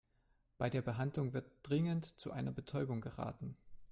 Bei 0.57 0.71
der 0.71 0.81
Behandlung 0.81 1.31
wird 1.33 1.45
dringend 1.61 2.19
zu 2.19 2.31
einer 2.31 2.51
Betäubung 2.51 3.01
geraten. 3.01 3.55